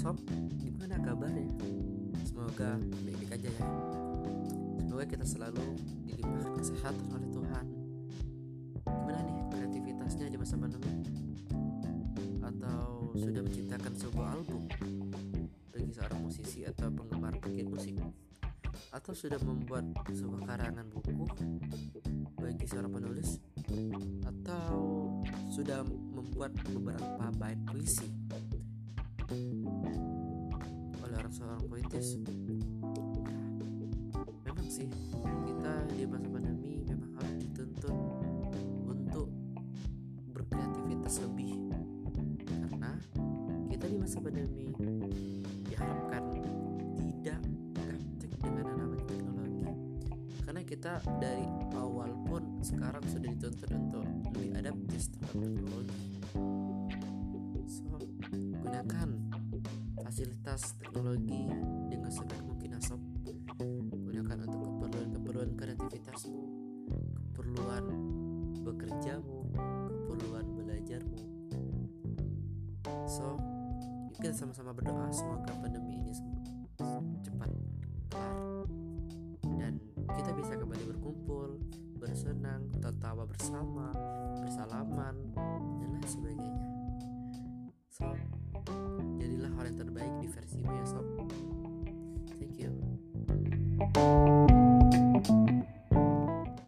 Sob, 0.00 0.16
gimana 0.56 0.96
kabarnya? 0.96 1.44
Semoga 2.24 2.80
baik-baik 3.04 3.36
aja 3.36 3.52
ya 3.52 3.68
Semoga 4.80 5.04
kita 5.04 5.28
selalu 5.28 5.60
dilimpahkan 6.08 6.56
kesehatan 6.56 7.04
oleh 7.12 7.28
Tuhan 7.28 7.66
Gimana 8.80 9.20
nih 9.28 9.36
kreativitasnya 9.52 10.32
di 10.32 10.40
masa 10.40 10.56
pandemi? 10.56 11.04
Atau 12.40 13.12
sudah 13.12 13.44
menciptakan 13.44 13.92
sebuah 13.92 14.28
album? 14.40 14.62
Bagi 15.68 15.92
seorang 15.92 16.20
musisi 16.24 16.64
atau 16.64 16.88
penggemar 16.88 17.36
pegiat 17.36 17.68
musik? 17.68 18.00
Atau 18.96 19.12
sudah 19.12 19.36
membuat 19.44 19.84
sebuah 20.08 20.48
karangan 20.48 20.88
buku 20.96 21.28
bagi 22.40 22.64
seorang 22.64 22.88
penulis? 22.88 23.36
Atau 24.24 24.80
sudah 25.52 25.84
membuat 25.84 26.56
beberapa 26.72 27.28
bait 27.36 27.60
puisi 27.68 28.08
poetis 31.68 32.16
memang 34.44 34.68
sih 34.68 34.88
kita 35.46 35.72
di 35.94 36.04
masa 36.08 36.28
pandemi 36.30 36.82
memang 36.86 37.10
harus 37.18 37.34
dituntut 37.42 37.96
untuk 38.86 39.28
berkreativitas 40.34 41.20
lebih. 41.26 41.54
Karena 42.48 42.92
kita 43.68 43.84
di 43.86 43.96
masa 43.98 44.18
pandemi 44.18 44.66
diharapkan 45.68 46.22
tidak 46.98 47.40
gaptek 47.76 48.32
dengan 48.40 48.66
namanya 48.74 49.04
teknologi. 49.06 49.70
Karena 50.42 50.62
kita 50.66 50.92
dari 51.20 51.46
awal 51.76 52.10
pun 52.26 52.42
sekarang 52.64 53.04
sudah 53.06 53.30
dituntut 53.30 53.70
untuk 53.70 54.06
lebih 54.32 54.50
adaptif 54.58 55.02
terhadap 55.14 55.50
teknologi. 55.54 56.10
So 57.70 57.96
gunakan 58.60 59.08
fasilitas 60.02 60.74
teknologi 60.82 61.46
aktivitasmu, 65.90 66.46
keperluan 67.34 67.82
bekerjamu, 68.62 69.42
keperluan 69.90 70.46
belajarmu. 70.54 71.18
So, 73.10 73.34
kita 74.14 74.30
sama-sama 74.30 74.70
berdoa 74.70 75.10
semoga 75.10 75.50
pandemi 75.58 75.98
ini 75.98 76.14
cepat 77.26 77.50
kelar 78.06 78.70
dan 79.58 79.82
kita 80.14 80.30
bisa 80.38 80.54
kembali 80.62 80.94
berkumpul, 80.94 81.58
bersenang, 81.98 82.70
tertawa 82.78 83.26
bersama, 83.26 83.90
bersalaman, 84.46 85.18
dan 85.82 85.88
lain 85.90 86.06
sebagainya. 86.06 86.70
So, 87.90 88.06
jadilah 89.18 89.50
orang 89.58 89.74
terbaik 89.74 90.14
di 90.22 90.30
versi 90.30 90.62
ya 90.62 90.86
thank 93.90 94.28
you 94.28 94.29